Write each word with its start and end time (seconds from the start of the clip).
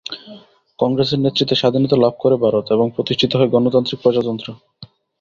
কংগ্রেসের 0.79 1.19
নেতৃত্বে 1.19 1.55
স্বাধীনতা 1.55 1.95
লাভ 1.95 2.13
করে 2.19 2.35
ভারত 2.37 2.65
এবং 2.71 2.87
প্রতিষ্ঠিত 2.95 3.31
হয় 3.35 3.51
গণতান্ত্রিক 3.53 3.99
প্রজাতন্ত্র। 4.03 4.47